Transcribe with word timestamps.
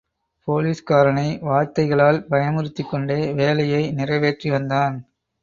போலீஸ்காரனை 0.47 1.25
வார்த்தைகளால் 1.41 2.19
பயமுறுத்திக்கொண்டே 2.29 3.19
வேலையை 3.35 3.83
நிறைவேற்றிவந்தான். 3.91 4.97